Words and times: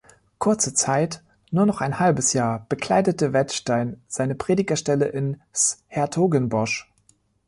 Kurze 0.39 0.73
Zeit, 0.73 1.21
nur 1.51 1.67
noch 1.67 1.79
ein 1.79 1.99
halbes 1.99 2.33
Jahr, 2.33 2.65
bekleidete 2.69 3.33
Wettstein 3.33 4.01
seine 4.07 4.33
Predigerstelle 4.33 5.05
in 5.07 5.39
’s-Hertogenbosch. 5.53 6.91